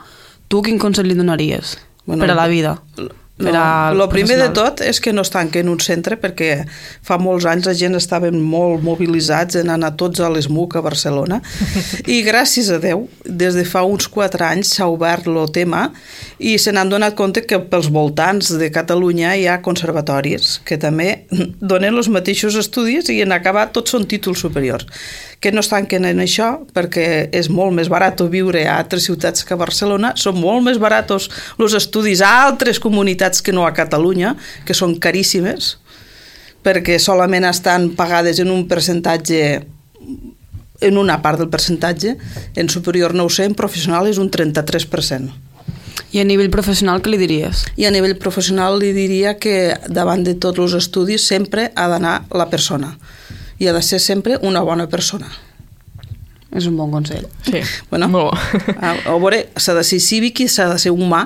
tu 0.48 0.62
quin 0.64 0.80
consell 0.80 1.08
li 1.08 1.18
donaries 1.18 1.78
bueno, 2.04 2.24
per 2.24 2.32
a 2.32 2.38
la 2.38 2.46
vida? 2.50 2.76
Per 3.40 3.52
a 3.56 3.90
el 3.90 4.02
primer 4.12 4.36
de 4.36 4.48
tot 4.52 4.82
és 4.84 4.98
que 5.00 5.12
no 5.14 5.22
es 5.24 5.30
tanquen 5.32 5.70
un 5.72 5.78
centre 5.80 6.18
perquè 6.20 6.66
fa 7.04 7.16
molts 7.18 7.46
anys 7.48 7.64
la 7.68 7.72
gent 7.76 7.96
estaven 7.96 8.36
molt 8.44 8.84
mobilitzats 8.84 9.56
en 9.56 9.72
anar 9.72 9.94
tots 9.96 10.20
a 10.20 10.28
l'ESMUC 10.28 10.76
a 10.76 10.82
Barcelona. 10.84 11.40
I 12.14 12.20
gràcies 12.26 12.68
a 12.68 12.78
Déu 12.82 13.06
des 13.24 13.56
de 13.56 13.64
fa 13.68 13.86
uns 13.88 14.10
4 14.12 14.46
anys 14.50 14.74
s'ha 14.76 14.90
obert 14.92 15.30
el 15.32 15.40
tema 15.54 15.86
i 16.38 16.58
se 16.60 16.74
n'han 16.76 16.92
donat 16.92 17.16
compte 17.16 17.46
que 17.48 17.60
pels 17.72 17.88
voltants 17.94 18.52
de 18.60 18.70
Catalunya 18.74 19.34
hi 19.38 19.48
ha 19.48 19.62
conservatoris 19.64 20.58
que 20.68 20.76
també 20.76 21.24
donen 21.72 21.96
els 21.96 22.12
mateixos 22.12 22.58
estudis 22.60 23.08
i 23.08 23.22
en 23.24 23.32
acabar 23.32 23.70
tots 23.72 23.96
són 23.96 24.04
títols 24.06 24.44
superiors 24.44 24.86
que 25.42 25.50
no 25.50 25.60
es 25.60 25.68
tanquen 25.68 26.06
en 26.06 26.22
això 26.22 26.52
perquè 26.72 27.26
és 27.34 27.48
molt 27.50 27.74
més 27.74 27.90
barat 27.90 28.20
viure 28.30 28.62
a 28.62 28.76
altres 28.78 29.08
ciutats 29.08 29.42
que 29.42 29.56
a 29.56 29.58
Barcelona, 29.58 30.12
són 30.14 30.38
molt 30.38 30.62
més 30.62 30.78
baratos 30.78 31.26
els 31.58 31.74
estudis 31.74 32.22
a 32.22 32.30
altres 32.46 32.78
comunitats 32.78 33.42
que 33.42 33.52
no 33.52 33.66
a 33.66 33.74
Catalunya, 33.74 34.36
que 34.64 34.76
són 34.78 34.94
caríssimes, 35.02 35.76
perquè 36.62 37.00
solament 37.02 37.48
estan 37.48 37.90
pagades 37.98 38.38
en 38.38 38.52
un 38.54 38.68
percentatge 38.70 39.42
en 40.82 40.98
una 40.98 41.20
part 41.22 41.38
del 41.38 41.50
percentatge, 41.50 42.16
en 42.58 42.70
superior 42.70 43.14
no 43.14 43.26
ho 43.26 43.30
sé, 43.30 43.44
en 43.46 43.54
professional 43.58 44.08
és 44.10 44.18
un 44.18 44.30
33%. 44.30 45.30
I 46.12 46.20
a 46.20 46.26
nivell 46.26 46.50
professional 46.54 47.02
què 47.02 47.12
li 47.12 47.18
diries? 47.18 47.64
I 47.78 47.86
a 47.86 47.92
nivell 47.94 48.14
professional 48.20 48.78
li 48.78 48.90
diria 48.94 49.36
que 49.42 49.74
davant 49.88 50.22
de 50.26 50.34
tots 50.34 50.62
els 50.62 50.74
estudis 50.78 51.26
sempre 51.26 51.70
ha 51.74 51.88
d'anar 51.90 52.16
la 52.30 52.50
persona 52.50 52.94
i 53.62 53.68
ha 53.70 53.72
de 53.76 53.82
ser 53.86 54.00
sempre 54.02 54.38
una 54.42 54.60
bona 54.66 54.88
persona. 54.90 55.28
És 56.52 56.66
un 56.68 56.76
bon 56.76 56.90
consell. 56.92 57.28
Sí, 57.46 57.62
Bueno. 57.90 58.08
molt 58.10 58.32
bo. 58.32 58.74
A, 58.74 58.92
a 59.06 59.16
veure, 59.16 59.46
s'ha 59.56 59.76
de 59.78 59.84
ser 59.86 60.00
cívic 60.02 60.42
i 60.42 60.48
s'ha 60.50 60.66
de 60.72 60.80
ser 60.82 60.92
humà. 60.92 61.24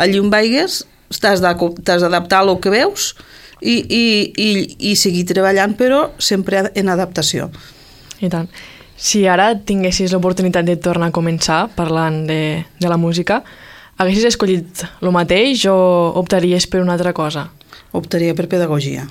Allí 0.00 0.18
on 0.18 0.32
vaigues 0.32 0.82
t'has 1.20 1.42
d'adaptar 1.44 2.40
a 2.40 2.46
lo 2.48 2.56
que 2.58 2.72
veus 2.72 3.12
i, 3.60 3.76
i, 3.86 4.04
i, 4.34 4.48
i 4.90 4.94
seguir 4.98 5.26
treballant, 5.28 5.76
però 5.78 6.08
sempre 6.18 6.64
en 6.74 6.90
adaptació. 6.90 7.50
I 8.24 8.30
tant. 8.32 8.48
Si 8.96 9.26
ara 9.28 9.52
tinguessis 9.54 10.14
l'oportunitat 10.14 10.66
de 10.66 10.78
tornar 10.80 11.12
a 11.12 11.14
començar 11.14 11.68
parlant 11.76 12.24
de, 12.26 12.64
de 12.80 12.90
la 12.90 12.98
música, 12.98 13.42
haguessis 14.00 14.26
escollit 14.32 14.86
el 15.04 15.12
mateix 15.14 15.66
o 15.70 15.76
optaries 16.18 16.66
per 16.70 16.80
una 16.82 16.96
altra 16.96 17.12
cosa? 17.14 17.50
Optaria 17.94 18.34
per 18.34 18.48
pedagogia 18.50 19.04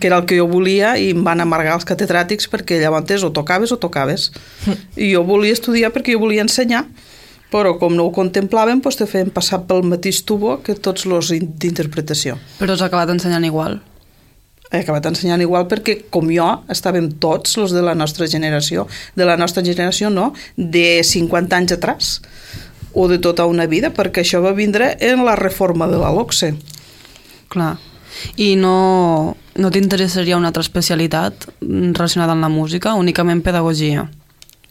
que 0.00 0.08
era 0.08 0.18
el 0.18 0.26
que 0.26 0.38
jo 0.38 0.46
volia 0.50 0.94
i 0.98 1.10
em 1.14 1.24
van 1.26 1.42
amargar 1.44 1.76
els 1.78 1.86
catedràtics 1.88 2.48
perquè 2.50 2.80
llavors 2.82 3.24
o 3.26 3.32
tocaves 3.34 3.72
o 3.72 3.78
tocaves. 3.80 4.30
I 4.96 5.12
jo 5.12 5.24
volia 5.26 5.54
estudiar 5.54 5.92
perquè 5.94 6.16
jo 6.16 6.22
volia 6.24 6.44
ensenyar, 6.44 6.84
però 7.54 7.76
com 7.78 7.94
no 7.94 8.08
ho 8.08 8.12
contemplaven, 8.14 8.82
doncs 8.82 8.98
te 8.98 9.06
feien 9.06 9.30
passar 9.34 9.62
pel 9.68 9.84
mateix 9.86 10.24
tubo 10.26 10.58
que 10.64 10.74
tots 10.74 11.06
els 11.06 11.30
d'interpretació. 11.32 12.38
Però 12.58 12.74
has 12.74 12.82
acabat 12.82 13.12
ensenyant 13.14 13.46
igual. 13.46 13.78
He 14.72 14.80
acabat 14.82 15.06
ensenyant 15.06 15.42
igual 15.44 15.68
perquè, 15.70 16.00
com 16.10 16.30
jo, 16.34 16.48
estàvem 16.72 17.12
tots 17.22 17.54
els 17.62 17.74
de 17.76 17.84
la 17.84 17.94
nostra 17.94 18.26
generació. 18.26 18.88
De 19.14 19.26
la 19.28 19.36
nostra 19.38 19.62
generació, 19.62 20.10
no, 20.10 20.32
de 20.56 21.04
50 21.06 21.60
anys 21.60 21.76
atrás 21.76 22.14
o 22.94 23.06
de 23.10 23.18
tota 23.18 23.46
una 23.50 23.66
vida, 23.70 23.90
perquè 23.94 24.22
això 24.22 24.40
va 24.42 24.54
vindre 24.54 24.94
en 25.02 25.24
la 25.26 25.34
reforma 25.38 25.86
de 25.90 25.98
la 25.98 26.10
LOCSE. 26.14 26.54
Clar. 27.54 27.76
I 28.36 28.54
no, 28.60 29.36
no 29.56 29.70
t'interessaria 29.70 30.38
una 30.38 30.50
altra 30.52 30.64
especialitat 30.64 31.48
relacionada 31.60 32.34
amb 32.34 32.46
la 32.46 32.52
música, 32.52 32.94
únicament 32.98 33.42
pedagogia? 33.44 34.08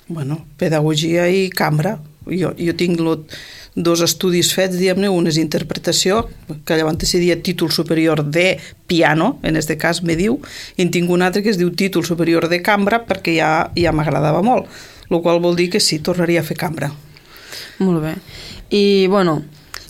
Bueno, 0.07 0.43
pedagogia 0.57 1.29
i 1.31 1.49
cambra. 1.49 1.97
Jo, 2.23 2.53
jo 2.55 2.73
tinc 2.79 3.01
lo, 3.03 3.17
dos 3.75 4.03
estudis 4.05 4.53
fets, 4.53 4.77
diguem-ne, 4.77 5.09
un 5.09 5.27
és 5.27 5.39
interpretació, 5.41 6.21
que 6.65 6.77
llavors 6.77 7.07
se 7.09 7.19
diria 7.19 7.41
títol 7.41 7.71
superior 7.71 8.23
de 8.23 8.59
piano, 8.87 9.39
en 9.43 9.57
este 9.57 9.77
cas 9.77 10.03
me 10.03 10.15
diu, 10.15 10.37
i 10.77 10.85
en 10.85 10.91
tinc 10.93 11.09
un 11.09 11.25
altre 11.25 11.43
que 11.43 11.49
es 11.49 11.57
diu 11.57 11.73
títol 11.73 12.05
superior 12.05 12.47
de 12.49 12.61
cambra 12.61 13.03
perquè 13.07 13.35
ja, 13.39 13.49
ja 13.75 13.91
m'agradava 13.91 14.43
molt, 14.45 14.69
el 15.09 15.21
qual 15.21 15.41
vol 15.41 15.57
dir 15.57 15.71
que 15.73 15.81
sí, 15.81 15.99
tornaria 15.99 16.43
a 16.43 16.47
fer 16.47 16.57
cambra. 16.59 16.91
Molt 17.81 18.03
bé. 18.03 18.15
I, 18.69 19.07
bueno, 19.09 19.41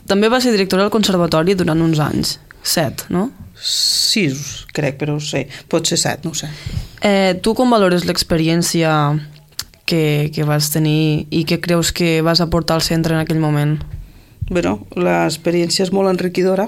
també 0.07 0.31
va 0.31 0.39
ser 0.41 0.55
directora 0.55 0.85
del 0.85 0.93
conservatori 0.93 1.55
durant 1.59 1.81
uns 1.83 1.99
anys. 1.99 2.37
Set, 2.63 3.05
no? 3.11 3.29
Sis, 3.63 4.65
crec, 4.75 4.97
però 4.99 5.15
no 5.15 5.23
sé. 5.23 5.45
Pot 5.71 5.87
ser 5.87 5.97
set, 6.01 6.25
no 6.27 6.33
ho 6.33 6.37
sé. 6.37 6.49
Eh, 6.99 7.39
tu 7.39 7.53
com 7.55 7.71
valores 7.71 8.03
l'experiència 8.03 8.91
que, 9.87 10.31
que 10.35 10.43
vas 10.43 10.67
tenir 10.73 11.27
i 11.31 11.45
que 11.47 11.61
creus 11.63 11.93
que 11.95 12.21
vas 12.21 12.41
aportar 12.43 12.75
al 12.75 12.83
centre 12.83 13.15
en 13.15 13.23
aquell 13.23 13.39
moment? 13.39 13.77
Bueno, 14.49 14.81
l'experiència 14.99 15.85
és 15.85 15.93
molt 15.95 16.11
enriquidora, 16.11 16.67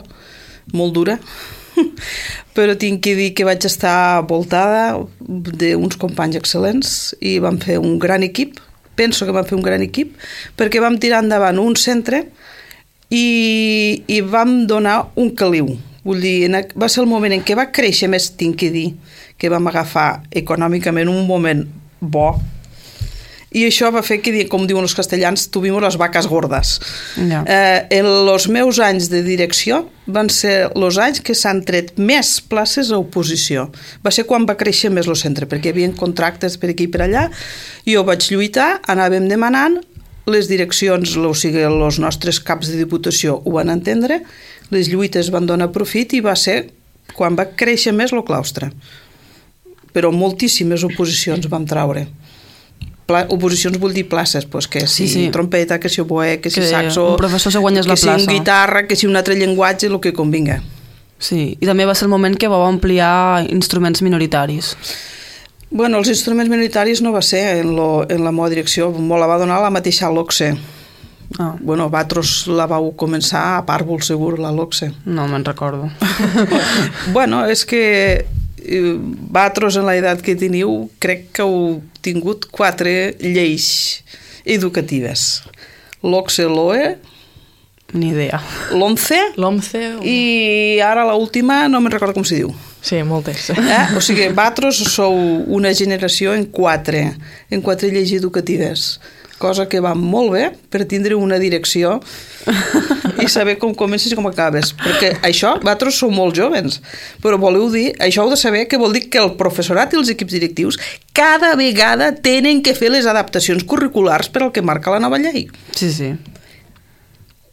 molt 0.71 0.95
dura, 0.95 1.17
però 2.55 2.75
tinc 2.79 3.01
que 3.03 3.15
dir 3.17 3.33
que 3.35 3.47
vaig 3.47 3.67
estar 3.67 4.23
voltada 4.29 4.95
d'uns 5.19 5.99
companys 5.99 6.39
excel·lents 6.39 6.93
i 7.19 7.37
vam 7.43 7.59
fer 7.59 7.75
un 7.81 7.99
gran 7.99 8.23
equip, 8.23 8.61
penso 8.95 9.27
que 9.27 9.35
vam 9.35 9.47
fer 9.47 9.57
un 9.59 9.65
gran 9.65 9.83
equip, 9.83 10.15
perquè 10.55 10.79
vam 10.79 10.95
tirar 11.01 11.19
endavant 11.25 11.59
un 11.59 11.75
centre 11.75 12.23
i, 13.11 14.03
i 14.07 14.21
vam 14.23 14.63
donar 14.71 15.01
un 15.19 15.35
caliu. 15.35 15.75
Vull 16.05 16.21
dir, 16.21 16.49
va 16.77 16.89
ser 16.91 17.03
el 17.03 17.09
moment 17.09 17.33
en 17.33 17.41
què 17.45 17.57
va 17.57 17.71
créixer 17.73 18.09
més, 18.11 18.29
tinc 18.37 18.59
que 18.61 18.69
dir, 18.73 18.91
que 19.37 19.49
vam 19.51 19.71
agafar 19.71 20.23
econòmicament 20.43 21.09
un 21.09 21.25
moment 21.27 21.65
bo, 21.99 22.29
i 23.55 23.63
això 23.63 23.87
va 23.93 24.01
fer 24.03 24.17
que, 24.19 24.33
com 24.51 24.65
diuen 24.67 24.83
els 24.83 24.95
castellans, 24.97 25.45
tuvimos 25.53 25.83
les 25.83 25.95
vaques 25.99 26.27
gordes. 26.27 26.73
Ja. 27.15 27.43
Eh, 27.47 27.99
en 28.01 28.09
els 28.09 28.49
meus 28.51 28.81
anys 28.83 29.07
de 29.13 29.21
direcció 29.23 29.85
van 30.11 30.27
ser 30.33 30.55
els 30.75 30.99
anys 30.99 31.21
que 31.23 31.35
s'han 31.37 31.61
tret 31.67 31.93
més 31.95 32.35
places 32.51 32.91
a 32.91 32.99
oposició. 32.99 33.69
Va 34.03 34.11
ser 34.11 34.25
quan 34.27 34.43
va 34.49 34.57
créixer 34.59 34.91
més 34.91 35.07
el 35.07 35.15
centre, 35.19 35.47
perquè 35.47 35.71
hi 35.71 35.75
havia 35.75 35.93
contractes 35.95 36.59
per 36.59 36.73
aquí 36.73 36.89
i 36.89 36.91
per 36.91 37.05
allà. 37.05 37.29
Jo 37.87 38.03
vaig 38.03 38.27
lluitar, 38.27 38.81
anàvem 38.91 39.29
demanant, 39.31 39.79
les 40.27 40.49
direccions, 40.49 41.15
o 41.15 41.31
sigui, 41.37 41.63
els 41.63 42.01
nostres 42.01 42.41
caps 42.43 42.73
de 42.73 42.81
diputació 42.81 43.37
ho 43.39 43.55
van 43.55 43.71
entendre, 43.71 44.23
les 44.71 44.89
lluites 44.89 45.29
van 45.31 45.45
donar 45.45 45.71
profit 45.71 46.13
i 46.13 46.21
va 46.25 46.35
ser 46.35 46.71
quan 47.15 47.35
va 47.37 47.45
créixer 47.55 47.93
més 47.93 48.13
el 48.13 48.23
claustre. 48.27 48.71
Però 49.95 50.11
moltíssimes 50.11 50.83
oposicions 50.83 51.47
vam 51.49 51.65
traure. 51.65 52.07
Pla, 53.05 53.21
oposicions 53.29 53.77
vull 53.77 53.93
dir 53.93 54.07
places, 54.09 54.45
pues 54.49 54.67
que 54.67 54.81
si 54.87 55.07
Sí, 55.07 55.13
sí. 55.13 55.29
trompeta, 55.31 55.79
que 55.79 55.89
si 55.89 56.01
oboe, 56.01 56.39
que 56.41 56.49
si 56.49 56.59
Que 56.59 56.67
saxo... 56.67 57.11
un 57.11 57.17
professor 57.17 57.51
se 57.51 57.59
guanyés 57.59 57.85
que 57.85 57.89
la 57.93 57.95
si 57.95 58.07
plaça. 58.07 58.19
un 58.21 58.27
guitarra, 58.27 58.87
que 58.87 58.95
si 58.95 59.05
un 59.05 59.15
altre 59.15 59.35
llenguatge, 59.35 59.85
el 59.87 59.99
que 60.01 60.11
convinga. 60.13 60.63
Sí, 61.19 61.55
i 61.61 61.65
també 61.65 61.85
va 61.85 61.93
ser 61.95 62.05
el 62.07 62.09
moment 62.11 62.35
que 62.35 62.47
vau 62.49 62.65
ampliar 62.65 63.45
instruments 63.49 64.01
minoritaris. 64.01 64.75
Bueno, 65.69 65.97
els 65.99 66.09
instruments 66.09 66.49
militaris 66.49 67.01
no 67.01 67.11
va 67.13 67.21
ser 67.21 67.59
en, 67.61 67.75
lo, 67.75 68.05
en 68.09 68.23
la 68.23 68.31
meva 68.31 68.49
direcció, 68.49 68.89
me 68.91 69.17
la 69.19 69.27
va 69.27 69.37
donar 69.37 69.61
la 69.61 69.69
mateixa 69.69 70.09
LOCSE. 70.11 70.55
Ah, 71.39 71.55
Bueno, 71.59 71.89
Batros 71.89 72.45
la 72.47 72.65
vau 72.69 72.91
començar 72.95 73.57
a 73.57 73.65
Pàrvol, 73.65 74.01
segur, 74.03 74.37
la 74.39 74.51
LOCSE. 74.51 74.91
no 75.05 75.27
me'n 75.27 75.45
recordo. 75.45 75.89
bueno, 77.13 77.45
és 77.49 77.65
que 77.65 78.25
eh, 78.65 78.95
Batros 79.35 79.75
en 79.77 79.85
l'edat 79.89 80.21
que 80.21 80.35
teniu 80.35 80.89
crec 80.99 81.31
que 81.35 81.43
heu 81.43 81.81
tingut 82.05 82.45
quatre 82.51 83.15
lleis 83.19 84.03
educatives. 84.45 85.43
L'OCSE, 86.03 86.45
l'OE, 86.49 86.95
Ni 87.95 88.09
idea. 88.09 88.41
l'ONCE 88.73 89.19
L'OMCE? 89.37 89.81
O... 89.99 90.03
i 90.03 90.79
ara 90.83 91.03
l'última 91.05 91.67
no 91.69 91.79
me'n 91.79 91.93
recordo 91.93 92.15
com 92.17 92.25
s'hi 92.27 92.41
diu. 92.41 92.49
Sí, 92.81 92.97
moltes. 93.07 93.51
Eh? 93.53 93.77
O 93.95 94.01
sigui, 94.03 94.25
vosaltres 94.35 94.81
sou 94.91 95.13
una 95.53 95.71
generació 95.73 96.33
en 96.35 96.45
quatre, 96.51 97.15
en 97.49 97.61
quatre 97.65 97.89
lleis 97.93 98.11
educatives, 98.17 98.99
cosa 99.45 99.67
que 99.69 99.79
va 99.85 99.93
molt 99.95 100.33
bé 100.33 100.49
per 100.73 100.83
tindre 100.89 101.15
una 101.15 101.37
direcció 101.41 101.99
i 103.23 103.29
saber 103.31 103.55
com 103.61 103.73
comences 103.77 104.11
i 104.11 104.17
com 104.17 104.27
acabes. 104.29 104.73
Perquè 104.81 105.13
això, 105.29 105.55
vosaltres 105.61 106.01
sou 106.01 106.11
molt 106.13 106.35
joves, 106.37 106.81
però 107.23 107.37
voleu 107.41 107.69
dir, 107.73 107.91
això 108.01 108.25
heu 108.25 108.33
de 108.33 108.41
saber 108.41 108.65
que 108.67 108.81
vol 108.81 108.93
dir 108.97 109.05
que 109.13 109.21
el 109.21 109.35
professorat 109.39 109.93
i 109.95 110.01
els 110.01 110.11
equips 110.13 110.35
directius 110.39 110.81
cada 111.15 111.53
vegada 111.55 112.11
tenen 112.15 112.61
que 112.65 112.73
fer 112.75 112.89
les 112.91 113.05
adaptacions 113.07 113.63
curriculars 113.63 114.27
per 114.33 114.43
al 114.47 114.51
que 114.55 114.65
marca 114.65 114.91
la 114.93 114.99
nova 115.03 115.21
llei. 115.21 115.45
Sí, 115.77 115.91
sí. 115.93 116.15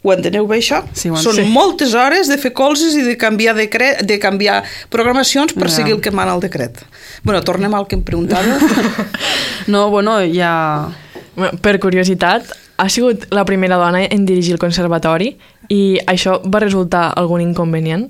Ho 0.03 0.11
enteneu 0.11 0.49
bé, 0.51 0.57
això? 0.59 0.81
Sí, 0.99 1.13
ho 1.13 1.17
Són 1.23 1.37
entenc. 1.39 1.53
moltes 1.55 1.93
hores 1.95 2.27
de 2.27 2.35
fer 2.43 2.51
colzes 2.59 2.97
i 2.99 3.05
de 3.07 3.13
canviar, 3.21 3.53
decret, 3.55 4.01
de 4.03 4.17
canviar 4.19 4.65
programacions 4.91 5.55
per 5.55 5.69
Ja. 5.71 5.77
seguir 5.77 5.95
el 5.95 6.01
que 6.03 6.11
mana 6.11 6.35
el 6.35 6.41
decret. 6.43 6.81
bueno, 7.23 7.39
tornem 7.47 7.73
al 7.79 7.87
que 7.87 7.95
em 7.95 8.03
preguntava. 8.03 8.59
No, 9.69 9.91
bueno, 9.91 10.19
ja... 10.27 10.91
Per 11.35 11.79
curiositat, 11.81 12.51
ha 12.77 12.89
sigut 12.93 13.29
la 13.33 13.45
primera 13.49 13.79
dona 13.81 14.03
en 14.05 14.27
dirigir 14.29 14.57
el 14.57 14.61
conservatori 14.61 15.33
i 15.73 15.99
això 16.11 16.41
va 16.45 16.61
resultar 16.61 17.07
algun 17.17 17.41
inconvenient? 17.45 18.09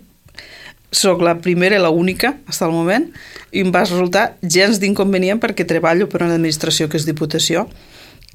Soc 0.93 1.23
la 1.25 1.37
primera 1.41 1.79
i 1.79 1.81
la 1.81 1.93
única, 1.95 2.35
fins 2.49 2.61
al 2.65 2.75
moment, 2.75 3.07
i 3.53 3.63
em 3.65 3.71
va 3.73 3.85
resultar 3.87 4.35
gens 4.43 4.81
d'inconvenient 4.83 5.41
perquè 5.41 5.65
treballo 5.69 6.09
per 6.11 6.25
una 6.25 6.35
administració 6.37 6.89
que 6.91 6.99
és 7.01 7.07
Diputació, 7.09 7.69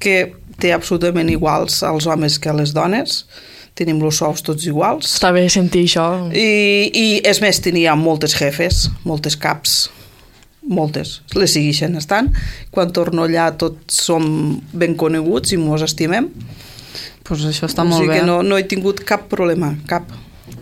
que 0.00 0.32
té 0.58 0.72
absolutament 0.74 1.30
iguals 1.30 1.82
als 1.86 2.08
homes 2.08 2.38
que 2.42 2.50
a 2.50 2.56
les 2.56 2.72
dones, 2.74 3.22
tenim 3.78 4.00
els 4.02 4.18
sous 4.18 4.42
tots 4.42 4.66
iguals, 4.66 5.06
Està 5.18 5.30
bé 5.34 5.44
sentir 5.52 5.84
això. 5.86 6.08
I, 6.34 6.90
i 6.90 7.06
és 7.26 7.42
més, 7.44 7.60
tenia 7.62 7.94
moltes 7.98 8.34
jefes, 8.34 8.88
moltes 9.06 9.38
caps, 9.38 9.84
moltes, 10.68 11.18
les 11.34 11.54
segueixen 11.56 11.96
estant. 11.98 12.30
Quan 12.74 12.92
torno 12.92 13.24
allà 13.26 13.50
tots 13.60 14.02
som 14.08 14.28
ben 14.72 14.96
coneguts 15.00 15.56
i 15.56 15.60
mos 15.60 15.84
estimem. 15.86 16.30
Pues 17.28 17.44
això 17.48 17.68
està 17.68 17.84
o 17.84 17.88
molt 17.88 18.04
sigui 18.04 18.14
bé. 18.14 18.20
que 18.20 18.28
no, 18.28 18.42
no 18.44 18.60
he 18.60 18.68
tingut 18.68 19.02
cap 19.08 19.26
problema, 19.32 19.74
cap. 19.88 20.08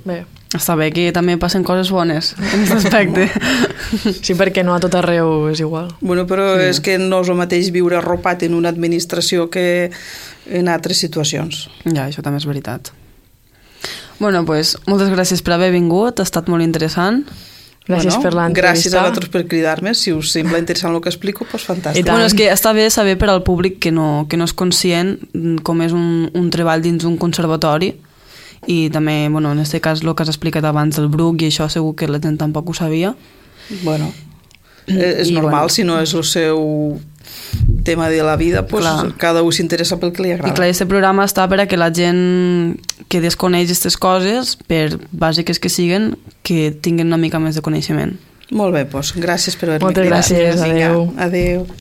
Bé, 0.07 0.25
Està 0.55 0.77
bé 0.79 0.93
que 0.95 1.09
també 1.11 1.35
passen 1.43 1.65
coses 1.67 1.91
bones 1.91 2.31
en 2.39 2.63
aquest 2.63 2.77
aspecte. 2.77 3.27
sí, 4.25 4.37
perquè 4.39 4.63
no 4.65 4.77
a 4.77 4.81
tot 4.83 4.95
arreu 4.95 5.49
és 5.51 5.61
igual. 5.61 5.91
Bueno, 6.01 6.23
però 6.31 6.53
sí. 6.55 6.69
és 6.71 6.81
que 6.81 6.95
no 7.03 7.21
és 7.25 7.31
el 7.33 7.39
mateix 7.41 7.73
viure 7.75 7.99
arropat 7.99 8.47
en 8.47 8.55
una 8.55 8.71
administració 8.71 9.49
que 9.51 9.91
en 10.47 10.71
altres 10.71 11.03
situacions. 11.03 11.67
ja, 11.85 12.07
això 12.07 12.23
també 12.23 12.39
és 12.39 12.47
veritat. 12.47 12.93
Bueno, 14.19 14.45
pues, 14.47 14.77
moltes 14.87 15.11
gràcies 15.13 15.43
per 15.45 15.57
haver 15.59 15.73
vingut, 15.75 16.21
ha 16.21 16.25
estat 16.25 16.49
molt 16.49 16.65
interessant. 16.65 17.27
Gràcies 17.87 18.17
per 18.19 18.33
l'entrevista. 18.35 18.63
Gràcies 18.63 18.95
a 18.95 19.03
vosaltres 19.05 19.31
per 19.31 19.45
cridar-me. 19.47 19.93
Si 19.95 20.11
us 20.13 20.33
sembla 20.35 20.59
interessant 20.59 20.95
el 20.97 21.03
que 21.05 21.11
explico, 21.13 21.47
doncs 21.47 21.67
fantàstic. 21.69 22.09
Bueno, 22.09 22.27
és 22.27 22.35
que 22.35 22.49
està 22.51 22.73
bé 22.75 22.89
saber 22.91 23.15
per 23.21 23.31
al 23.31 23.45
públic 23.47 23.79
que 23.83 23.93
no, 23.95 24.27
que 24.31 24.39
no 24.41 24.49
és 24.49 24.55
conscient 24.59 25.15
mm, 25.31 25.63
com 25.67 25.85
és 25.87 25.95
un, 25.95 26.27
un 26.35 26.51
treball 26.51 26.83
dins 26.83 27.07
un 27.07 27.15
conservatori 27.23 27.93
i 28.67 28.79
també, 28.91 29.29
bueno, 29.31 29.53
en 29.55 29.63
aquest 29.63 29.79
cas, 29.85 30.03
el 30.03 30.15
que 30.15 30.25
has 30.25 30.33
explicat 30.33 30.67
abans 30.67 30.99
del 30.99 31.07
Bruc 31.13 31.45
i 31.45 31.51
això 31.53 31.69
segur 31.71 31.95
que 31.95 32.11
la 32.11 32.19
gent 32.23 32.41
tampoc 32.41 32.73
ho 32.73 32.75
sabia. 32.75 33.15
Bueno, 33.85 34.11
eh, 34.89 35.23
és 35.23 35.31
I, 35.31 35.37
normal 35.39 35.69
bueno. 35.69 35.75
si 35.77 35.85
no 35.87 36.01
és 36.03 36.15
el 36.15 36.27
seu 36.27 36.99
tema 37.85 38.09
de 38.09 38.23
la 38.23 38.37
vida, 38.37 38.67
pues, 38.67 38.83
Clar. 38.85 39.15
cada 39.17 39.43
un 39.43 39.53
s'interessa 39.53 39.99
pel 40.01 40.13
que 40.13 40.23
li 40.23 40.29
I 40.31 40.33
agrada. 40.33 40.55
clar, 40.55 40.69
aquest 40.69 40.89
programa 40.89 41.25
està 41.25 41.49
per 41.49 41.61
a 41.61 41.67
que 41.67 41.77
la 41.77 41.93
gent 41.93 42.81
que 43.09 43.21
desconeix 43.21 43.69
aquestes 43.71 43.97
coses, 43.97 44.57
per 44.67 44.99
bàsiques 45.13 45.61
que 45.61 45.69
siguen, 45.69 46.17
que 46.43 46.71
tinguin 46.73 47.07
una 47.07 47.17
mica 47.17 47.39
més 47.39 47.55
de 47.55 47.63
coneixement. 47.63 48.17
Molt 48.51 48.75
bé, 48.75 48.85
doncs, 48.85 49.15
gràcies 49.17 49.57
per 49.59 49.69
haver-me 49.69 49.87
Moltes 49.87 50.03
cridat. 50.07 50.25
gràcies, 50.25 50.61
adeu. 50.63 51.13
Adeu. 51.19 51.67